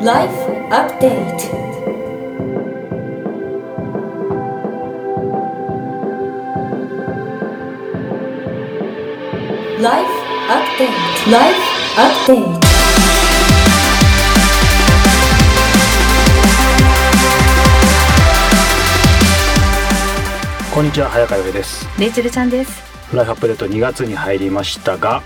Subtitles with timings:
[0.00, 1.68] Life Update
[9.80, 10.10] ライフ
[10.50, 11.62] アップデート Life
[11.96, 12.57] Update
[20.78, 22.84] こんにちは早川洋平ですレイチェルちゃんです。
[23.12, 25.24] ライフアップデート2月に入りましたが、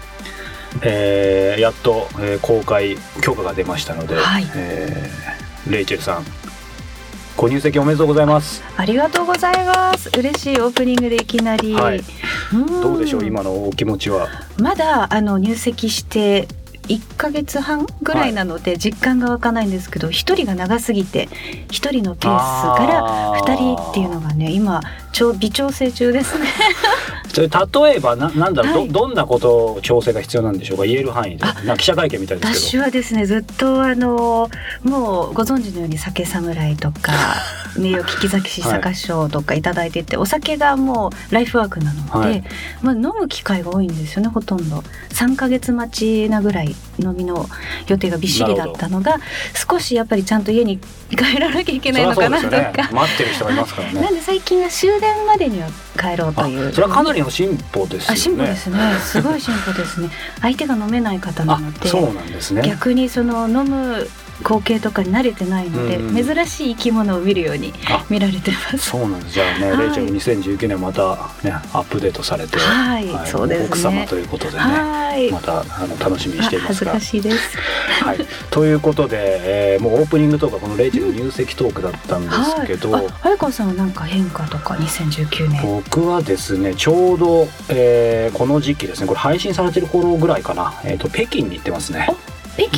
[0.82, 6.24] えーやっと、えー公開許可が出ましたので、はいえーレイチェルさん
[7.36, 10.08] ご入籍おめでとうございますありがとうございます。
[10.18, 11.74] 嬉しいオープニングでいきなり。
[11.74, 12.00] はい
[12.54, 16.48] うんどうでしょう今のお気持ちはまだあの入籍して
[16.88, 21.28] 1ヶ月半ぐらいなので実感が湧かないんですけど一、人が長すぎて
[21.70, 24.80] 一人のペースからあー二人っていうのがね今
[25.12, 26.46] 超微調整中ですね。
[27.32, 28.88] それ例えばななんだろう、はい。
[28.88, 30.84] どどんなこと調整が必要なんでしょうか？
[30.84, 31.44] 言える範囲で。
[31.44, 32.82] あな記者会見みたいですけど。
[32.82, 34.50] 私はですねずっとあの
[34.82, 37.12] もうご存知のように酒侍とか
[37.78, 42.44] 名誉聞き酒師酒賞とかいただいてて、お酒がもうライフワークなので、はい。
[42.82, 44.84] まあ、飲む機会が多いんですよねほとんど。
[45.10, 47.48] 3ヶ月待ちなぐらい飲みの
[47.88, 49.16] 予定がびっしりだったのが
[49.70, 50.78] 少しやっぱりちゃんと家に
[51.10, 52.50] 帰らなきゃいけないのかなとか。
[52.50, 52.72] ね。
[52.92, 54.00] 待ってる人がいますからね。
[54.02, 55.68] なんで最近は終電までには
[56.02, 56.72] 帰ろうとあいう。
[56.72, 58.12] それはかなりの進歩ですよね。
[58.12, 58.78] あ進歩ですね。
[59.00, 60.10] すごい進歩ですね。
[60.42, 62.62] 相手が飲めない方なあのでそうなんですね。
[62.62, 64.08] 逆にその飲む
[64.42, 66.24] 光景とかに慣れてないので、うんうん。
[66.24, 68.04] 珍しい生き物を見るようにあ。
[68.10, 68.78] 見られてます。
[68.78, 69.34] そうなんです。
[69.34, 69.86] じゃあね、はい。
[69.86, 73.08] レイチェル2019年またねアップデートされて、はい。
[73.26, 73.66] そうですね。
[73.66, 75.30] 奥様ということでねはい。
[75.30, 77.58] またあの楽しみにしていあ恥ずますがかしいです。
[78.02, 78.18] はい、
[78.50, 85.62] ということで、えーもうオープニングとかこのレイチェル入籍トークだったんですけど、はい、あ早川さんは何か変化とか2019年。
[85.62, 92.08] 僕はですねちょうど、えーこの時期ですねこれ配信されてる頃ぐらいかな、えー、と北京に行ってますね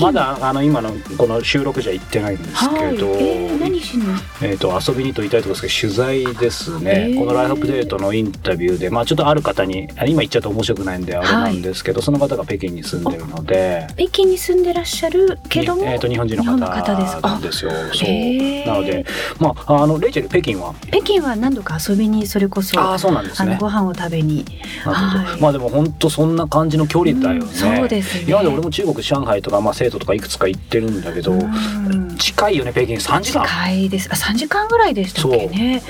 [0.01, 2.97] まだあの今のこの収録じゃ行ってないんですけはい。
[2.97, 4.05] ど、えー、何しに？
[4.43, 13.87] えー、と遊びにと言いたいところですけど取材ですね、へーこの「ライフアップデート」のインタビューで、まあ、ちょっとある方にあ今言っちゃうと面白くないんであれなんですけど、その方が北京に住んでるので。
[13.97, 15.83] 北京に住んでらっしゃるけども。
[15.83, 17.71] にえー、と日本人の方です方なんですよ。
[17.71, 19.05] そうへーなので、
[19.39, 20.75] まあ、あのレイチェル北京は？
[20.93, 22.81] 北京は何度か遊びにそれこそ。
[22.81, 23.51] ああそうなんですね。
[23.51, 24.45] あのご飯を食べに。
[24.85, 27.41] なるほどはいまあでも本当そんな感じの距離だよね。
[27.41, 33.45] うんそうですね今まで俺も中国上海とか、まあ、生徒とかいくつか行ってるんだけど、うん近いよね北京3時間。
[33.45, 34.09] 近いです。
[34.11, 35.83] あ、三時間ぐらいでしたっけね。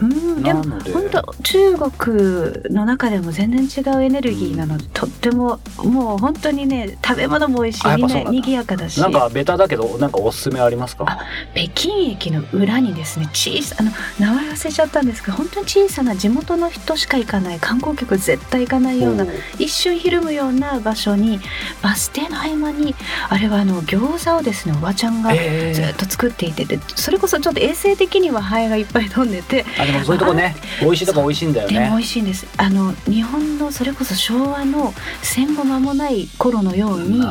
[0.00, 9.00] うん、でも本当中国の中でも全然違うエネルギーなので、とってももう本当にね食べ物も美味しいみんなんだな賑やかだし。
[9.00, 11.04] なんかベタだけどなんかおすすめありますか？
[11.08, 11.18] あ
[11.54, 13.90] 北京駅の裏にですね小さあの
[14.20, 19.26] 名前忘れちゃったんですけど本当に小さな地元の人しか行かない観光客絶対行かないような
[19.58, 21.40] 一瞬ひるむような場所に
[21.82, 22.94] バス停の合間に
[23.28, 31.96] あれはあの餃子をですねおばちゃんがえーずっと作っていてでそれこそちょっと衛生的にはハエがいっぱい飛んでてあでもそういうとこね美味しいとこ美味しいんだよでも美ね。
[31.96, 37.22] 味しいんですあの日本のそれこそ昭和の戦後間もない頃のように。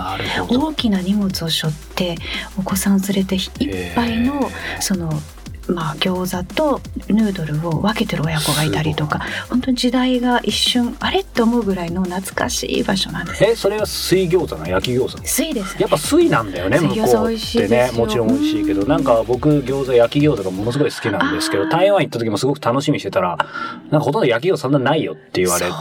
[0.49, 2.15] 大きな荷物を背負って
[2.57, 3.49] お子さんを連れて一
[3.95, 5.11] 杯のその
[5.73, 13.43] まあ餃子とヌードルを分けてる親子がいたりとか本当に時代が一瞬あれって思うぐらいの懐かしい場所なんです。
[13.43, 15.25] えそれは水餃子な焼き餃子？
[15.25, 15.81] 水ですね。
[15.81, 17.97] やっぱ水なんだよね向水餃子こう美味しっていですよ。
[17.97, 18.87] ねもちろん美味しいけどうん。
[18.87, 23.37] なんか僕餃子焼き餃子がものすごい好きなんですけど台湾行った時もすごく楽しみにしてたら
[23.89, 25.71] なんかほとんど焼き餃子そんなないよって言われて。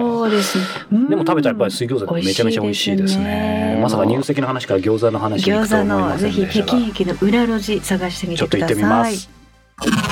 [0.00, 0.64] そうですね。
[0.92, 1.08] うん。
[1.08, 3.78] でも食べたらやっぱり水餃子ってめちゃめちゃ美味しいですね。
[3.80, 6.66] まさか入籍の話から餃子の話に行く餃子とは思いまのぜせんでしたが。
[6.66, 9.35] ひ北京駅の裏路地探してみちょっと行っててくださいみます
[9.84, 10.05] you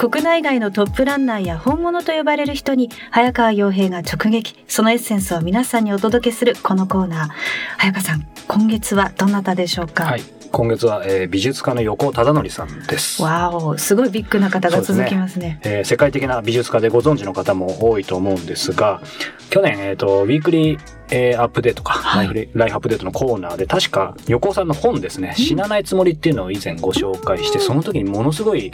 [0.00, 4.54] 国内外のトップランナーや本物と呼ばれる人に早川洋平が直撃。
[4.66, 7.28] そのエッセンスを皆さんにお届けするこのコーナー。
[7.76, 10.22] 早川さん今月はどなたでしょうか、はい。
[10.52, 13.22] 今月は、えー美術家の横尾忠則さんです。
[13.22, 15.60] わおすごいビッグな方が続きますね。
[15.64, 19.02] えー世界的な美術家でご存知の方も多いと思うんですが
[19.50, 22.26] 去年、えー、とウィークリー、えーアップデートか、はい。
[22.26, 28.72] ライフライフアップデートのコーナーで確か横尾さんの本ですね「死なないつもり」っていうのを以前ご紹介してその時にものすごい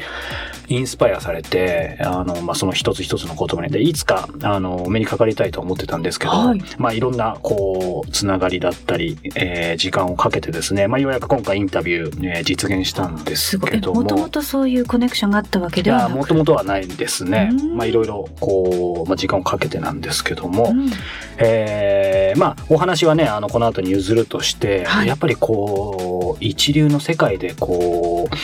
[0.68, 6.62] インスパイアされてあの、まあ、その一つ一つの言葉にでいつかあのお目にかかりたいと思ってたんですけど、はい。
[6.78, 14.02] まあ、いろんなこうつながりだったり、えー時間をかけてですね、まあ、ようやく今回インタビュー、えー実現したんですけども。
[14.02, 16.08] もともとそういうコネクションがあったわけではなく？
[16.08, 17.50] いやもともとはないですね。
[17.52, 17.76] うん。
[17.76, 20.90] まあいろいろこう、まあ、時間をかけてなんですけども、うん。
[21.38, 28.36] ええーまあお話はねあのこの後に譲るとして、はいやっぱりこう一流の世界でこう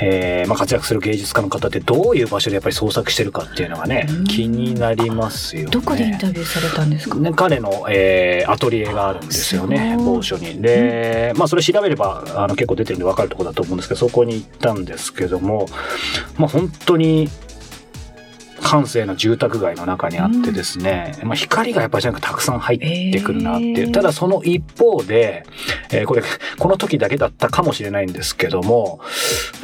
[0.00, 5.70] えーまあ、活躍する芸術家の方ってどういう場所でやっぱり創作してるかっていうのがねうん気になりますよね。
[5.70, 7.16] どこでインタビューされたんですか？
[7.16, 10.62] ね、彼の、えーアトリエがあるんですよね某所に。
[10.62, 15.66] で、まあそれ調べればあの結構出てるんで分かるところだと思うんですけどそこに行ったんですけども
[16.36, 17.28] まあ本当に
[18.68, 23.92] 閑静な住宅街の中にあってですね、まあ、光がやっぱりなんかたくさん入ってくるなっていう、へー。
[23.92, 25.44] ただその一方で、
[25.90, 26.22] えーこれ
[26.58, 29.00] この時だけだったかもしれないんですけども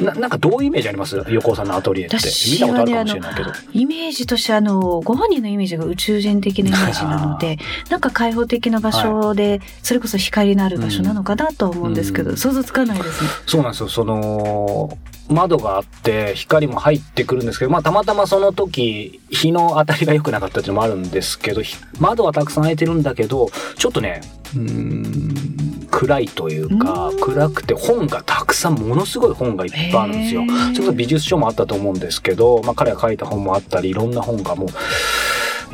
[0.01, 1.23] ななんかどういうイメージあります？
[1.29, 2.15] 横尾さんのアトリエって。
[2.15, 3.51] 見私たことあるかもしれないけど。
[3.73, 7.57] イメージとしてあのご本人のイメージが宇宙人的なイメージなので
[7.89, 12.37] なんか開放的な場所で、それこそ光のある場所なのかなと思うんですけど、うん。
[12.37, 13.29] 想像つかないですね。
[13.45, 13.89] そうなんですよ。
[13.89, 14.97] その、
[15.29, 24.21] 窓があって光も入ってくるんですけど、まあたまたまその時日の当たりが良くなかったっていうのもあるんですけど、ひ窓はたくさん開いてるんだけど、ちょっとね、
[24.55, 25.55] うーん。
[25.91, 27.19] 暗いというかうん。
[27.19, 30.43] 暗くて本がたくさんものすごい本がいっぱいあるんですよ。
[30.73, 34.69] それこそ美術書もあったと思うんですけど、まあ彼が書いた本もあったりいろんな本がもう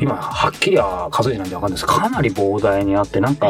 [0.00, 1.86] 今はっきりは数えてないんでわかんないです。
[1.86, 3.48] かなり膨大にあってなんか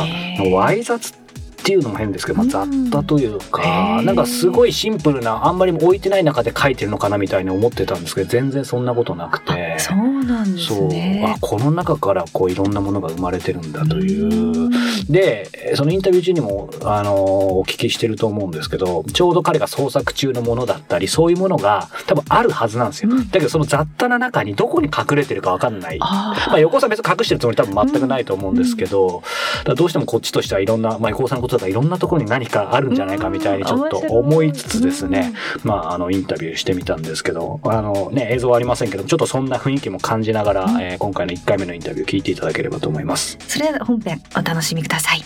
[0.51, 1.13] わい雑っ
[1.63, 4.03] ていうのも変ですけど、まあ、雑多というへかー。
[4.03, 9.75] なんかすごいシンプルなあんまり置いてない中で書いてるのかなみたいに思ってたんですけど全然そんなことなくて。
[9.75, 10.89] あそうなんですそう。
[10.89, 11.35] ね。
[11.37, 14.25] あこの中からこういろんなものが生まれてるんだという。
[14.25, 14.71] うん。
[15.09, 17.15] でそのインタビュー中にもあの
[17.59, 23.29] お聞きしてると思うんですけどちょうど彼が創作中のものだったりそういうものが多分あるはずなんですよ、うん。
[23.29, 25.99] だけどその雑多な中にどこに隠れてるか分かんない。
[25.99, 29.23] まあ、横尾さん別に隠してるつもり多分全くないと思うんですけど、
[29.59, 35.35] だからどうしてもこっちとしてはいろんな、まあ、横尾さんのことだからいろんなところに何かあるんじゃないかみたいにちょっと思いつつですね、
[35.65, 40.81] まあ、あのインタビューしてみたんですけどあの、ね、映像はありませんけどちょっとそんな雰囲気も感じながら、うん。
[40.81, 43.37] えー今回の1回目のインタビュー聞いていただければと思います。
[43.41, 45.25] それでは本編お楽しみください。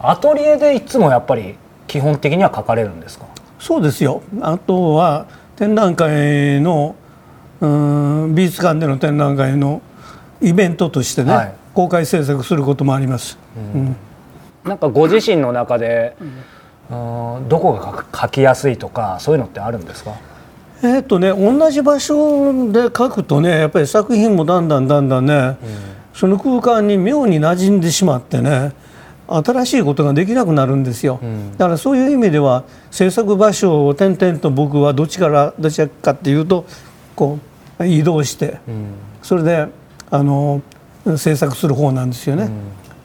[0.00, 1.56] アトリエでいつもやっぱり
[1.88, 3.26] 基本的には書かれるんですか？
[3.58, 4.22] そうですよ。
[4.40, 5.26] あとは
[5.56, 6.94] 展覧会の
[7.60, 9.82] うん美術館での展覧会の
[10.40, 13.96] イベントとしてね、はい公開制作することもあります、うん。
[14.64, 16.16] なんかご自身の中で、
[16.90, 16.94] う
[17.44, 20.10] ん、どこが書きやすいとかそういうのってあるんですか？
[20.82, 25.56] えっとね同じ場所で書くとねやっぱり作品もだんだんだんだんね、
[26.14, 28.72] その空間に妙に馴染んでしまってね
[29.28, 31.52] 新しいことができなくなるんですよ、ん。
[31.52, 36.66] だからそういう意味では制作場所を点々と僕はどっちからどちらかっていうと
[37.14, 37.38] こ
[37.78, 38.58] う移動して
[39.22, 39.68] それで
[40.10, 40.60] あの
[41.16, 42.50] 制作する方なんですよね、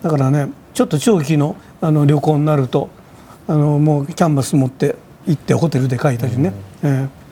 [0.01, 2.89] だからねちょっと長期のあの旅行になると
[3.47, 4.95] あのもうキャンバス持って
[5.27, 6.53] 行ってホテルで書いたりね、
[6.83, 7.23] ええ。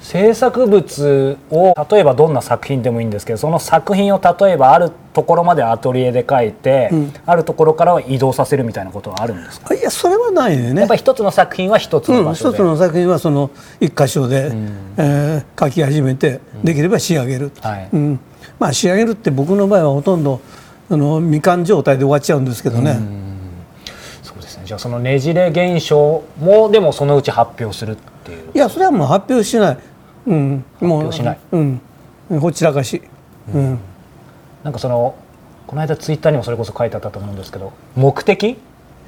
[0.00, 7.12] 制作物を例えばどんな作品でもいいんですけどその作品を例えばあるところまでアトリエで描いて、うん。
[7.24, 9.74] あるところからは移動させるみたいなことはあるんですか？
[9.74, 10.78] いやそれはないね。
[10.78, 13.50] やっぱり一つの作品は一つのうん、場所で、一つの作品はその
[13.80, 14.68] 一箇所で、ん。
[14.98, 17.88] えー書き始めてできれば仕上げる、はい。
[17.92, 18.20] うん
[18.58, 20.40] まあ、仕上げるって僕の場合はほとんど
[20.90, 22.98] あの未完状態で終わっちゃうんですけどね、
[24.22, 24.64] そうですね。
[24.66, 28.50] じゃあそのねじれ現象もでもそのうち発表するっていう。
[28.54, 29.78] いやそれはもう発表しない、
[30.26, 31.38] うん、もう表しない。
[31.52, 31.80] うん、
[32.38, 33.02] ほっちらかし、
[33.52, 33.78] うん。
[34.62, 35.16] なんかその
[35.66, 38.58] この間ツイッターにもそれこそ書いてあったと思うんですけど目的？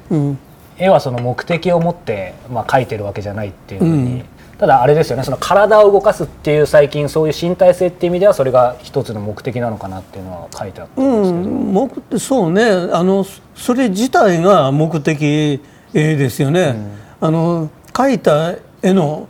[0.09, 0.39] うん。
[0.77, 4.25] 絵はその目的を持って、まあ、描いてるわけじゃないっていうふうに、うん
[4.57, 12.63] ただあれですよねその体を動かすっていう最近そういう身体性っていう意味ではそれが一つの目的なのかなっていうのは書いてあったんですけど、うん、目そうね。
[12.91, 15.61] あのそれ自体が目的
[15.93, 16.75] 絵ですよね、
[17.21, 19.27] あの描いた絵の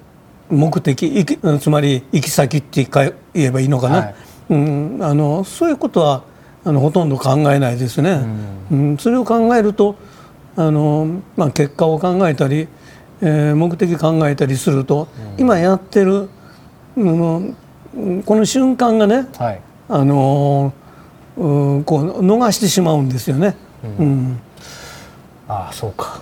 [0.50, 1.26] 目的
[1.60, 4.16] つまり行き先って言えばいいのかな、はい。
[4.50, 6.24] うん、あのそういうことは
[6.64, 8.22] あのほとんど考えないですね、
[8.72, 8.98] うん。
[8.98, 9.96] それを考えると
[10.56, 12.68] あの、まあ、結果を考えたり、
[13.22, 15.08] えー目的考えたりすると、
[15.38, 16.30] 今やってる、
[16.96, 17.56] うん
[18.26, 19.62] この瞬間がねはい。
[19.90, 20.74] あの
[21.38, 21.48] う
[21.78, 23.56] んこう逃してしまうんですよね。
[24.00, 24.40] うん。
[25.48, 26.22] ああそうか。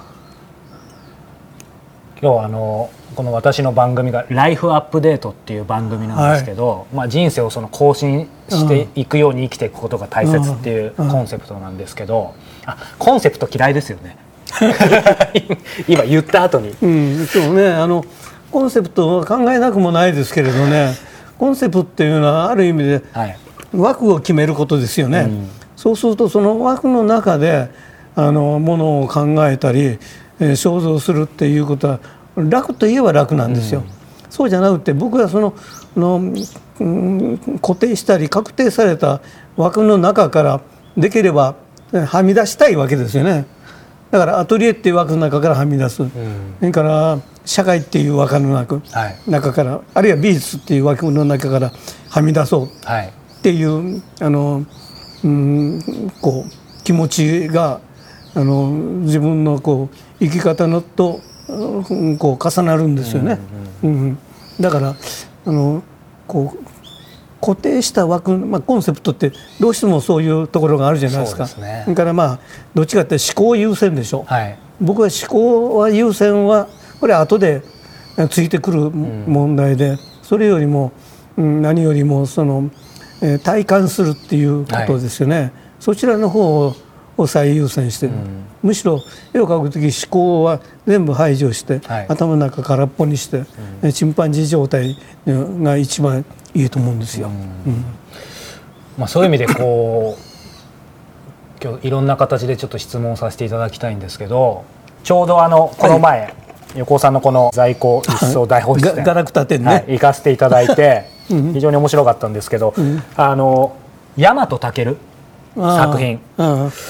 [2.21, 11.09] 今日はあのこの私の番組が「ライフアップデート」っていう番組なんですけど、まあ、人生をその更新していくように生きていくことが大切っていううん。
[11.09, 12.33] コンセプトなんですけど、
[12.65, 14.17] あコンセプト嫌いですよね
[15.87, 16.75] 今言った後に。
[16.81, 17.67] うん、そうね。
[17.67, 18.05] あの
[18.51, 20.93] コンセプトは考えなくもないですけれどね。
[21.37, 23.37] コンセプトっていうのはある意味ではい。
[23.75, 25.49] 枠を決めることですよね、うん。
[25.75, 27.69] そうするとその枠の中で
[28.15, 29.99] あのものを考えたり、
[30.39, 31.99] えー肖像するっていうことは
[32.35, 33.83] 楽といえば楽なんですよ、
[34.29, 35.53] そうじゃなくて僕はその
[35.95, 36.15] あの
[36.79, 39.21] うん固定したり確定された
[39.55, 40.61] 枠の中から
[40.97, 41.55] できれば
[41.93, 43.45] えはみ出したいわけですよね
[44.11, 46.05] だからアトリエっていう枠の中からはみ出す、そ
[46.61, 49.17] れから社会っていう枠の中,、はい。
[49.27, 51.71] 中からあるいは美術っていう枠の中から
[52.09, 52.69] はみ出そう。
[52.85, 53.07] はい。
[53.07, 54.65] っていうあの、
[55.23, 55.81] うん、
[56.21, 57.81] こう気持ちが
[58.33, 58.69] あの
[59.03, 63.37] 自分のこう生き方のと、うんこう重なるんですよね。
[63.83, 64.17] うん。
[64.59, 64.95] だから
[65.45, 65.83] あの
[66.27, 66.74] こう
[67.45, 71.45] 固定した枠、まあ、コンセプトってどうしてもそういうところがあるじゃないですか。
[71.45, 71.85] そうですね。
[71.87, 72.39] だからまあ
[72.73, 74.23] どっちかって思考優先でしょ。
[74.23, 74.57] はい。
[74.81, 76.67] 僕は思考は優先は
[76.99, 77.61] これは後で
[78.17, 80.91] えついてくる問題で、それよりも、
[81.37, 82.69] うん何よりもその、
[83.21, 86.75] えー体感するっていうことですよね、そちらの方を
[87.17, 88.13] を最優先してる、
[88.63, 89.01] むしろ
[89.33, 92.05] 絵を描く時思考は全部排除して、はい。
[92.07, 93.43] 頭の中空っぽにして、
[93.83, 94.97] えチンパンジー状態
[95.27, 97.27] が一番いいと思うんですよ。
[97.27, 97.85] うん。
[98.97, 104.63] まあ、そういう意味でこう 今日いろんな形でちょっと質問させていただきたいんですけど
[105.03, 106.33] ちょうどあのこの前、
[106.75, 109.67] 横尾さんのこの在庫一層大放出展、がガラクタ展ね。
[109.67, 111.53] はい、行かせていただいて うん。
[111.53, 112.73] 非常に面白かったんですけど、
[113.15, 113.73] あの
[114.17, 114.97] 大和健
[115.55, 116.19] 作品。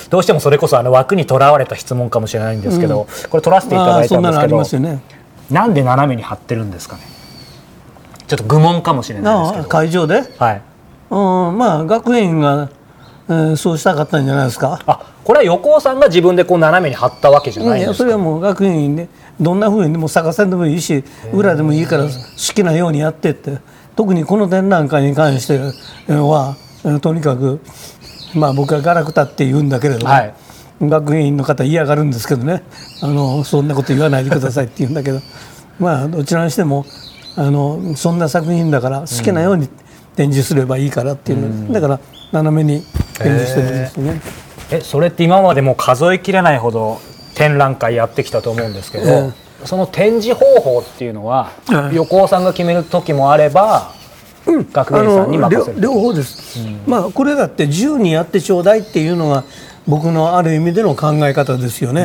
[0.09, 5.01] どうしてもそれこそあの枠にとらわれた質問かもしれないんですけど、これ取らせていたあだいたんですけどりますよね。
[5.51, 7.03] なんで斜めに貼ってるんですかね。
[8.27, 9.69] ちょっと愚問かもしれないですけど。
[9.69, 10.23] 会場で？
[10.39, 10.61] はい。
[11.11, 12.69] うん、まあ学園が、
[13.27, 14.79] えーそうしたかったんじゃないですか？
[14.87, 17.91] あこれは横尾さんが自分でこう斜めに貼ったわけじゃないですか。
[17.91, 19.07] やそれはもう学院で
[19.39, 21.03] どんなふうにでも逆さでもいいし
[21.33, 22.09] 裏でもいいから好
[22.53, 23.59] きなようにやってって。
[23.95, 27.61] 特にこの展覧会に関してはえーとにかく
[28.35, 30.33] まあ僕はガラクタって言うんだけれども、はい。
[30.81, 32.63] 学院の方嫌がるんですけどね。
[33.01, 35.21] あのそんなこと言わないでくださいって言うんだけど。
[35.79, 36.85] まあどちらにしても
[37.35, 39.67] あのそんな作品だから好きなように
[40.15, 41.99] 展示すればいいからっていうの、だから
[42.31, 42.81] 斜めに
[43.17, 44.21] 展示してるんですよね。
[44.71, 46.99] えそれって今までもう数えきれないほど
[47.35, 49.31] 展覧会やってきたと思うんですけど、え
[49.65, 53.91] その展示方法っていうのは、ええ横尾さんが決める時もあれば、
[54.45, 55.81] 学芸員さんに任せる。
[55.81, 59.43] 両両方です、まあこれだって自由にやってちょうだいっていうのが
[59.87, 62.03] 僕のある意味での考え方ですよね、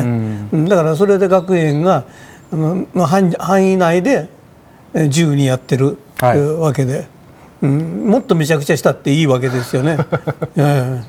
[0.51, 0.65] うん。
[0.65, 2.05] だからそれで学園が
[2.51, 4.29] あのの範範囲内で
[4.93, 6.37] え自由にやってる、はい。
[6.37, 7.07] えーわけで、
[7.61, 9.97] うん、もっとめちゃくちゃしたっていいわけですよね、
[10.57, 11.01] え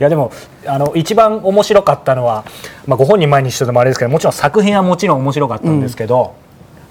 [0.00, 0.30] いやでも
[0.66, 2.44] あの一番面白かったのは、
[2.86, 6.34] まあ、ご本人前にしてでもあれですけどもちろん作品はもちろん面白かったんですけど、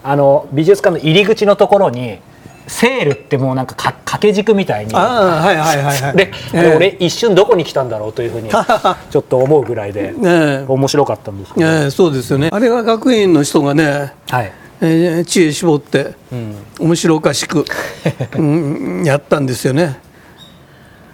[0.04, 2.20] あの美術館の入り口のところに
[2.68, 4.92] セールってもうなんかか掛け軸みたいに。
[4.94, 6.16] えああはいはいはいはい。
[6.18, 6.76] で、ええ。
[6.76, 8.50] 俺一瞬どこに来たんだろうというふうに
[9.10, 10.66] ちょっと思うぐらいでええ。
[10.68, 12.50] 面白かったんですけど、ええそうですよね。
[12.52, 17.66] あれは学院の人がね、はい、えー知恵絞ってうん、面白おかしく、
[18.38, 20.00] うん、やったんですよね。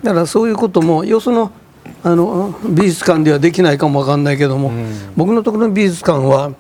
[0.04, 1.52] だからそういうこともよその
[2.04, 4.72] あの美術館ではできないかもわかんないけども、
[5.16, 6.52] 僕のところの美術館は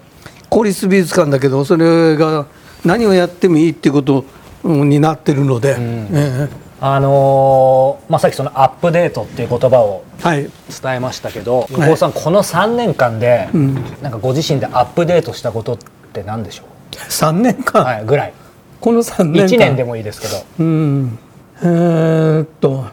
[0.49, 2.45] 公立美術館だけどそれが
[2.85, 4.25] 何をやってもいいっていうことうん
[4.63, 10.49] になってるので、えあのーまあ、さっきそのアップデートっていう言葉をえはい。
[10.81, 13.75] 伝えましたけど、横尾さんこの3年間で、ん。
[14.01, 15.77] なんかご自身でアップデートしたことっ
[16.13, 18.33] て何でしょ3年う、間、はい、ぐらい。
[18.81, 19.55] この3年間。
[19.55, 20.43] 1年でもいいですけど。
[20.59, 21.19] うん。
[21.61, 22.85] えーっと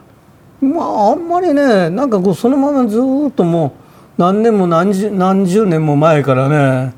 [0.61, 3.75] まああんまりねなんかこうそのままずーっとも
[4.19, 6.95] う何年も何十何十年も前からね、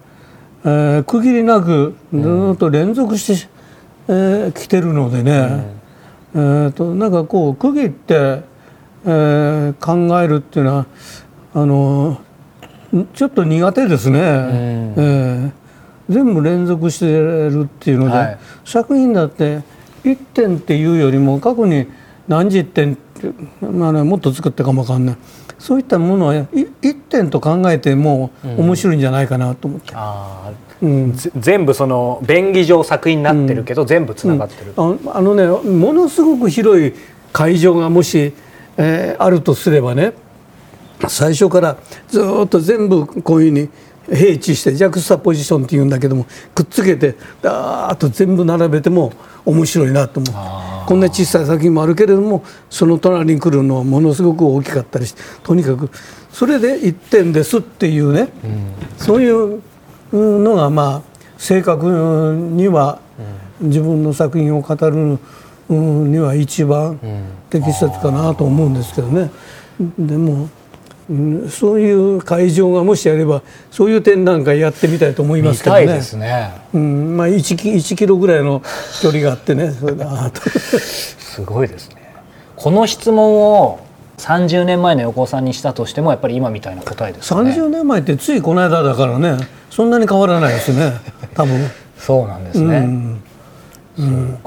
[0.65, 3.49] えー区切りなくずーっと連続して、
[4.09, 5.65] えー来てるのでね、
[6.35, 8.43] えーっとなんかこう区切って、
[9.05, 10.87] えー考えるっていうのは
[11.55, 12.21] あの
[13.15, 14.19] ちょっと苦手ですね。
[14.21, 15.63] えー。
[16.09, 18.39] 全部連続してるっていうので、はい。
[18.65, 19.63] 作品だって
[20.05, 21.87] 1点っていうよりも過去に
[22.29, 23.33] 何十点って、
[23.65, 25.17] まあね、もっと作ったかもわかんない
[25.63, 30.51] そういったものは1点と考えても面白いんじゃないかなと思って、あ
[30.83, 31.15] うん。
[31.39, 36.93] 全部その便宜上作品になってるけど、全部つながってる、ああのねものすごく広い
[37.33, 38.35] 会場がもし、
[38.77, 40.15] えーあるとすればね
[41.07, 41.77] 最初から
[42.09, 43.69] ずーっと全部こういうふうに
[44.13, 46.27] 平地してジャクスタポジションっていうんだけども
[46.57, 49.13] くっつけてダーッと全部並べても
[49.45, 55.91] 面白いなと思うこんな小さい作品もあるけれどもその隣に来るのはものすごく大きかったりしてとにかく
[56.33, 58.29] それで1点ですっていうね、
[58.97, 59.61] そういう
[60.13, 61.03] のがまあ
[61.37, 63.01] 正確には
[63.61, 65.19] 自分の作品を語る
[65.69, 66.99] には一番
[67.51, 69.31] 適切かなと思うんですけどね。
[69.99, 70.49] でも
[71.11, 75.83] うん、そういう会場がもしあればそういう展覧会やってみたいと思いますけどね。
[75.83, 76.53] 見たいですね。
[76.73, 78.63] うん、まあ1キ1キロぐらいの
[79.03, 79.73] 距離があってね
[80.79, 81.97] すごいですね。
[82.57, 83.81] この質問を
[84.19, 87.51] 30年前の横尾さんにしたとしてもやっぱり今みたいな答えですかね。
[87.51, 89.37] 30年前ってついこの間だからね
[89.71, 90.93] そんなに変わらないですね
[91.35, 91.71] 多分。
[91.99, 92.81] そうなんですうね。
[92.81, 93.23] ん
[93.99, 94.39] うん、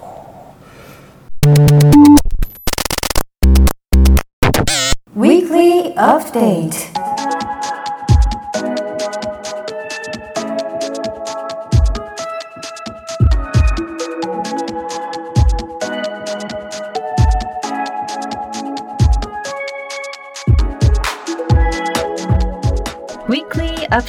[5.96, 6.92] Update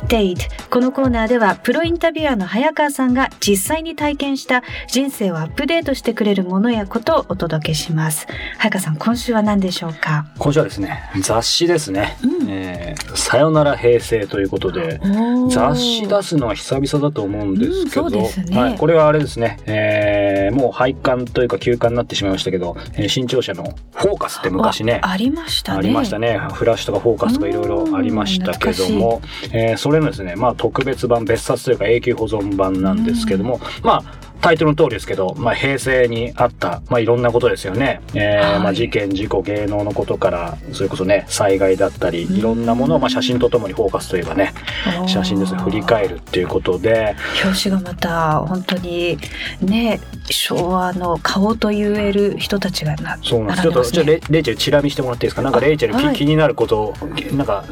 [0.07, 0.37] Update
[0.71, 8.29] このコーナーではプロインタビュアーの早川さんが実際に体験した人生をアップデートしてくれるものやことをお届けします。
[8.59, 10.27] 早川さん今週は何でしょうか？
[10.39, 12.17] 今週はですね雑誌ですね。
[12.23, 12.49] うん。
[12.49, 15.01] えーさよなら平成ということで。
[15.51, 18.61] 雑誌出すのは久々だと思うんですけど、うんね。
[18.61, 25.79] はい、これはあれですね、えーもう廃刊というか休刊になってしまいましたけど、えー新潮社のフォーカスって昔ねあありましたね。
[25.79, 26.39] ありましたね。
[26.53, 29.23] フラッシュとかフォーカスとかいろいろありましたけども、
[29.53, 38.01] えーそれのですね、まあ特別版、別冊というか永久保存版なんですけども、まあ、タイトルの通りですけど、まあ、平成にあった、まあ、いろんなことですよね。
[38.15, 38.61] えーはい。
[38.61, 44.53] まあ、事件、事故、芸能のことから、それこそね、災害だったり、いろんなものを、まあ、写真とともにフォーカスといえばね、
[45.07, 49.19] 写真ですね、振り返るっていうことで、表紙がまた本当に
[49.61, 50.01] ね
[50.31, 53.61] 昭和の顔と言える人たちがなそうなんです。
[53.63, 53.75] すね。
[53.75, 55.43] ちょっとレレイチェルチラ見してもらっていいですか？
[55.43, 56.95] なんかレイチェルき、はい気になること、
[57.33, 57.65] なんか、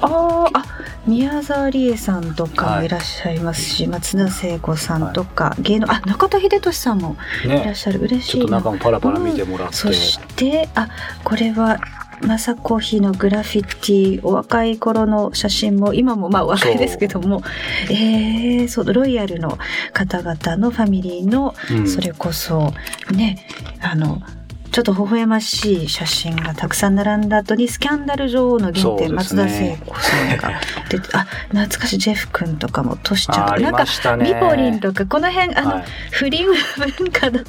[0.00, 0.64] あーあ
[1.06, 8.00] 宮沢りえさんとかはいらっしゃいますし、松田聖子さんとか、芸能あ中田秀俊さんもいらっね、しゃる。
[8.00, 9.74] 嬉しちょっと中もパラパラ見てもらって。
[9.76, 10.88] そしてあ
[11.24, 11.80] これは
[12.22, 17.42] マサコーヒーのグラフィティお若い頃の写真も今もまあお若いですけども。
[17.90, 19.58] えー、そうロイヤルの
[19.92, 21.88] 方々のファミリーのうん。
[21.88, 22.72] それこそ
[23.12, 23.46] ね
[23.80, 24.22] あの
[24.70, 34.32] ちょっと微笑ましい写真がたくさん並んだ後にスキャンダル女王の原点、ね松田聖子さんが出てあ懐かしいジェフ君とかもトシちゃんとかなんかましたね。
[34.32, 37.44] ミポリンとかこの辺あの、はい不倫文化のね。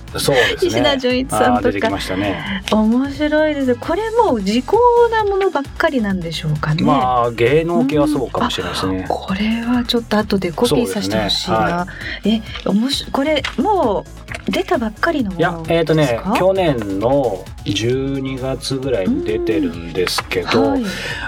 [0.62, 2.64] 石田純一さんとかね。
[2.72, 4.78] 面白いですこれもう時効
[5.12, 9.06] なものばっかりなんでしょうかね、まあ芸能系はそうかもしれないですね。
[9.08, 11.86] これはちょっと後でコピーさせてほしいな、
[12.26, 14.21] えおもしこれもう
[14.52, 20.84] 出たばっかりのもいやのえっ、とね去年の12月ぐらいに出てるんですけど、はい。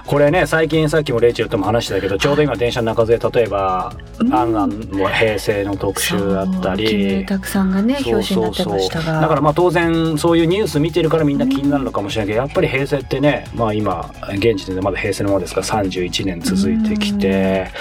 [0.06, 4.34] これね最近さっきもレイチェルとも話してたけどちょうど今電車の中で例えば「うん。
[4.34, 7.26] アンアン」も平成の特集だったり。
[7.26, 9.22] タクさんがね表紙になってましたが。
[9.22, 17.72] だからまあ当然そういうニュース見てるからみんな気になるのかもしれないけどやっぱり平成ってねまあ今現時点でまだ平成のままですから31年続いてきて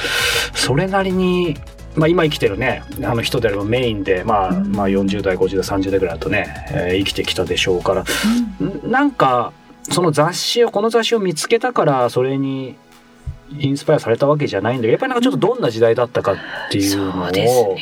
[0.55, 1.57] それなりに
[1.95, 4.73] まあ今生きてるねあの人であればメインでまあうん。
[4.73, 8.03] まあ40代50代30代ぐらいだとねえー生きてきたでしょうから。
[8.03, 8.91] ん？
[8.91, 9.53] なんか
[9.91, 12.77] その雑誌をこの雑誌を見つけたからそれに
[13.59, 16.37] インスパイアされたわけじゃないんだけどやっぱりなんかちょっとどんな時代だったかっ
[16.71, 17.77] ていうのを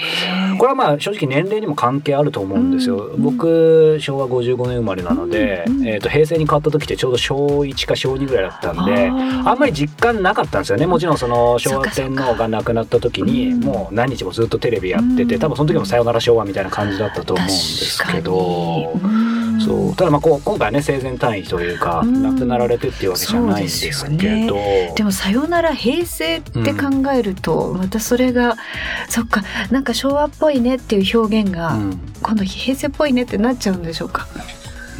[0.59, 2.97] これはまあ正直年齢にも関係あると思うんですよ。
[2.99, 10.87] うん僕昭和55年生まれなので、うんえー、と平成に変わった時ってちょうど小1か小2ぐらいだったんであんまり実感なかったんですよね。
[10.87, 19.30] もちろんその昭和天皇が亡くなった時にうんもう何日もずっとテレビやっててうん多分その時も「さよなら昭和」みたいな感じだったと思うんですけど。
[19.61, 19.97] そう。
[19.97, 22.23] ただまあこう今回はね生前単位というかうん。
[22.23, 24.55] 亡くなられてっていうわけじゃないんですけど、
[24.97, 28.57] でも「さよなら平成」って考えると、またそれが
[29.09, 32.01] そっかなんか昭和っぽいねっていう表現が、うん。
[32.23, 34.27] 今度平成っぽいねってなっちゃうんでしょうか。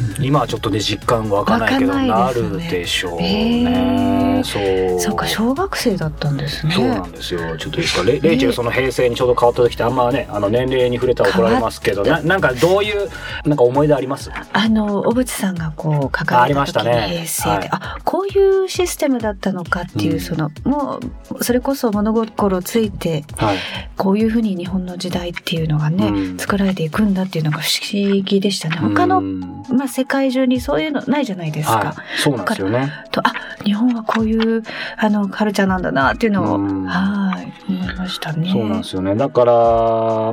[0.21, 4.41] 今はちょっとね実感湧かないけどなるでしょうへね。
[4.41, 4.59] ーそ
[4.95, 6.73] うそっか小学生だったんですね。
[6.73, 7.39] そうなんですよ。
[7.57, 8.03] ちょっといいですか。
[8.03, 13.09] レレイチェルその平成にちょうど変わった時ってあんまね、あの年齢に触れたら怒られますけど、ななんかどういう
[13.45, 14.31] なんか思い出あります？
[14.53, 20.99] あの小渕さんがこう書あかれた時に平成で、はいあこういうシステムだったのかっていう、うんそのも
[21.39, 23.57] うそれこそ物心ついてはい。
[23.97, 28.77] こういうふうに日本の時代っていうのがね、うん作られていくんだっていうのが不思議でしたね。
[28.77, 31.77] 他の、うんまあ、世界中にそういうのないじゃないですか。
[31.77, 31.95] はい。
[32.17, 32.91] そうなんですよね。
[33.11, 34.63] とあ日本はこういう
[34.97, 38.49] あのカルチャーなんだなっていうのを、うんはい思いましたね。
[38.51, 39.15] そうなんですよね。
[39.15, 39.53] だから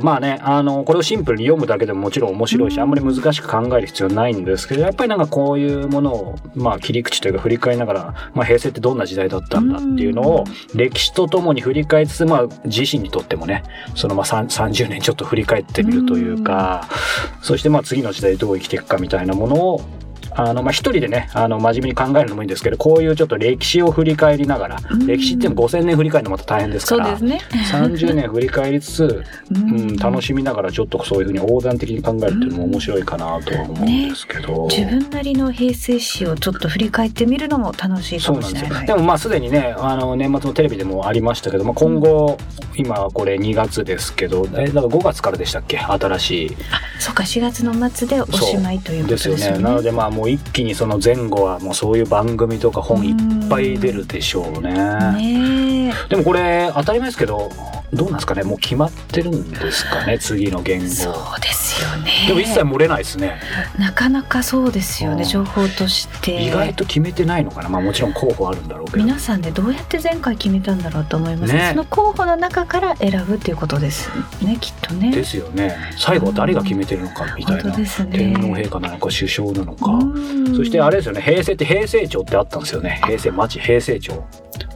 [0.01, 13.63] まあね、あのこれをシンプルに読むだけでももちろん面白いし、うんあんまり難しく考える必要ないんですけど、やっぱりなんかこういうものをまあ切り口というか振り返りながら、まあ平成ってどんな時代だったんだっていうのを歴史とともに振り返りつつ、まあ自身にとってもね、
[13.95, 16.87] そのまあさん30年ちょっと振り返ってみるというか、
[17.41, 19.81] そしてまあ次の時代どう生きていくかみたいなものを
[20.31, 27.41] あの、まあ、一人でね、あの、真面目に考えるのもいいんですけど、こういうちょっと歴史を振り返りながら、うん歴史っても5000年振り返るのまた大変ですから、そうですね。
[27.71, 29.03] 30年振り返りつつ、
[29.51, 34.67] ううん、楽しみながらちょっとそういうふうに横断的に考えるっていうのも面白いかなとは思うんですけど。
[34.69, 38.87] 自分なりの平成史をちょっと振り返ってみるのも楽しいかそうなんですよもしれない。
[38.87, 42.37] でもまあすでにねあの年末のテレビでもありましたけど、まあ、今後、
[42.75, 45.77] 今これ2月ですけどえだから5月からでしたっけ？
[45.79, 46.57] 新しい
[46.99, 49.39] そうか4月の末でおしまいということですよね。
[49.39, 53.15] ですよねなのでまあもう一気にその前後はもうそういう番組とか本いっ
[53.49, 54.73] ぱい出るでしょうね。
[55.13, 57.49] ねでもこれ当たり前ですけど
[57.93, 61.17] どうなんですかねもう決まってるんですかね次の言え、そ語。
[61.37, 62.11] うですよね。
[62.27, 63.41] でも一切漏れないですね。
[63.77, 66.43] なかなかそうですようんね情報として。
[66.43, 69.03] 意外と決めてないのかなまあもちろん候補あるんだろうけど。
[69.03, 74.09] 皆さんでどうやって前回決めたんだろうと思います、ねその候補の中から選ぶっていうことです
[74.43, 75.11] ねきっとね。
[75.11, 75.75] ですよね。
[75.97, 77.63] 最後は誰が決めてるのかみたいな。
[77.63, 79.91] 本当ですね天皇陛下なのか首相なのか。
[79.91, 84.25] うんそしてあれですよね平成って平成庁ってあったんですよね平成町平成庁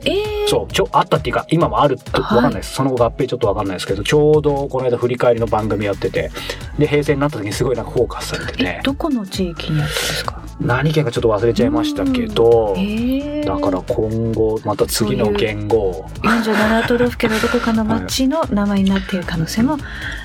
[0.05, 6.31] えー、そうちょあったっていうか今もあるって分かんないです、その後合併ちょっと分かんないですけどちょうどこの間振り返りの番組やってて
[6.77, 10.43] で平成になった時にすごいなんかフォーカスされてえてどこの地域にあったんですか？
[10.63, 19.77] 何県かちょっと忘れちゃいましたけどえー、だから今後また次の言語47都道府県のどこかの町の名前になっている可能性も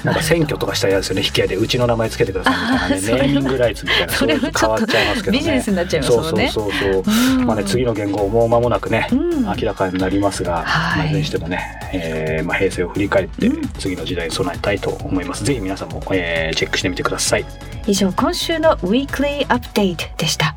[0.04, 1.22] なんか選挙とかしたら嫌ですよね。
[1.22, 3.28] 引き合いでうちの名前つけてくださいみたいなね。
[3.32, 5.38] ネーミングライツみたいなそういう変わっちゃいますけどね。
[5.38, 6.48] ビジネスになっちゃいますそうもんね。
[6.48, 7.42] そうそうそうう。
[7.42, 7.46] ん。
[7.46, 9.42] まあね次の言語もう間もなくね、うん。
[9.44, 11.08] 明らかになりますが、はい。
[11.08, 11.60] ずれにしてもね、
[11.92, 13.68] えーまあ、平成を振り返ってうん。
[13.78, 15.44] 次の時代に備えたいと思います。
[15.44, 17.44] ぜひ皆さんも、えーチェックしてみてください。
[17.86, 20.54] 以上今週のウィークリーアップデートでした。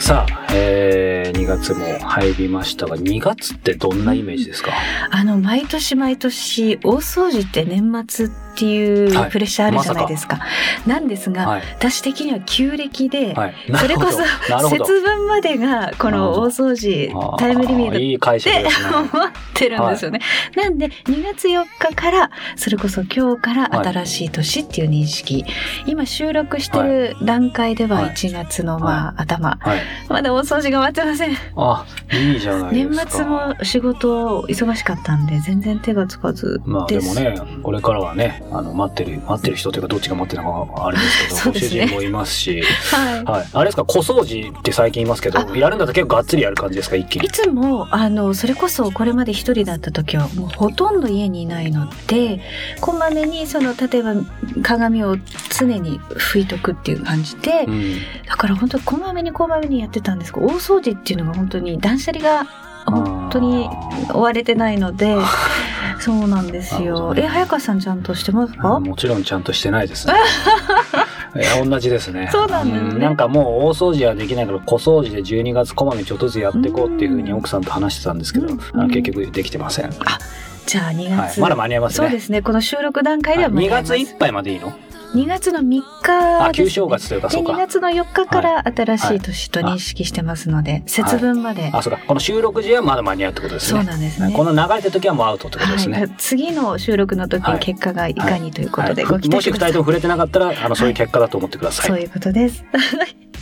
[0.00, 4.72] さあ、えー、2月も入りましたが、2月ってどんなイメージですか？
[5.10, 10.40] あの毎年毎年大掃除って年末っていうはいプレッシャーあるじゃないですか。
[10.86, 11.62] なんですが、はい。
[11.78, 13.54] 私的には旧暦で、はい。
[13.74, 14.22] それこそ。
[14.68, 18.64] 節分までがこの大掃除タイムリミットって。
[18.94, 20.20] 思ってるんですよね。
[20.56, 25.44] なんで2月4日からそれこそ今日から新しい年っていう認識、
[25.86, 29.80] 今収録してる段階でははい1月のまあ頭、はい。
[30.08, 31.36] まだ大掃除が終わってません。
[31.56, 33.04] あ、いいじゃないですか。
[33.04, 37.00] 年末も仕事忙しかったんで全然手がつかずまあで。
[37.00, 43.24] もね、これからはね、あの、待ってる、待ってる人というか、どっちが待ってるのかあれですけど、ご主人もいますし、はい。
[43.24, 43.46] はい。
[43.52, 47.26] あれですか、小掃除って最近言いますけど、やるんだったら結構がっつりやる感じですか、一気に？
[47.26, 47.28] い。
[47.30, 52.40] つもあのそれこそこれまで一人だった時はもうほとんど家にいないので
[52.80, 54.14] こまめにその例えば
[54.62, 55.16] 鏡を
[55.56, 57.94] 常に拭いとくっていう感じで、うん。
[58.26, 62.44] だから本当こまめにこまめにやってたんですけど大掃除っていうのが本当に断捨離が
[62.86, 63.68] 本当に
[64.12, 65.16] 追われてないので
[66.04, 67.14] そうなんですよ。
[67.16, 68.76] え早川さんちゃんとしてますか？
[68.76, 70.14] あもちろんちゃんとしてないですね。
[71.36, 72.28] いや同じですね。
[72.30, 79.86] そうなんですねうなんかもう大掃除はできないから小掃除で12月こまめにちょっとずつやっていこうっていうふうに奥さんと話してたんですけど、うんあの結局できてません。
[79.86, 80.18] は
[80.66, 82.06] じゃあ2い、月、まだ間に合いますね。
[82.06, 84.72] そうですねこの収録段階では間2に合います月いっぱいまでいいの？
[85.14, 87.56] 2月の3日あ、です、ね、旧正月というか、で2そうか。
[87.56, 92.00] 月の4日から新しい年と認識してますので、節分まで、あ、そうか。
[92.06, 93.80] この収録時はまだ間に合うってことですね。
[93.80, 95.98] そうなんですねはいこの流れた時はもうアウトってことですね。
[95.98, 101.86] はい、次の収録の時はいの結果がいかにということではいご期もし2待ください、人とも触れてなかったら、あの、そういう結果だと思ってください。
[101.86, 102.64] そういうことです。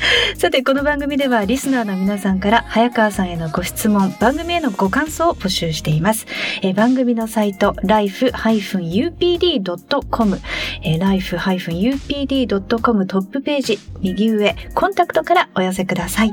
[0.37, 6.27] さてこの番組ではリスナーの皆さんから早川さんへのご質問番組へのご感想を募集しています、
[6.63, 10.41] えー番組のサイト life-upd.com、
[10.83, 16.33] えー life-upd.com トップページ右上コンタクトからお寄せください。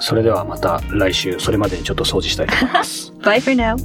[0.00, 3.12] それではまた来週、それまでにちょっと掃除したいと思います。
[3.20, 3.76] Bye for now